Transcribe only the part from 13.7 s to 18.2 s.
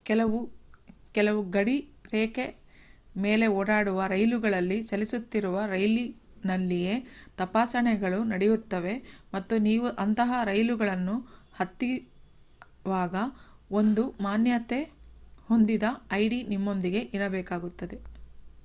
ಒಂದು ಮಾನ್ಯತೆ ಹೊಂದಿದ ಐಡಿ ನಿಮ್ಮೊಂದಿಗೆ ಇರಬೇಕಾಗುತ್ತದೆ